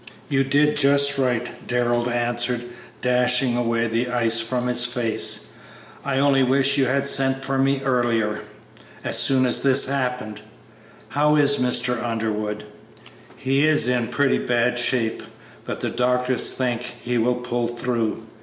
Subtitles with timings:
[0.29, 2.63] "You did just right," Darrell answered,
[3.03, 5.49] dashing away the ice from his face;
[6.03, 8.41] "I only wish you had sent for me earlier
[9.03, 10.41] as soon as this happened.
[11.09, 12.03] How is Mr.
[12.03, 12.63] Underwood?"
[13.37, 15.21] "He is in pretty bad shape,
[15.65, 18.23] but the doctors think he will pull through.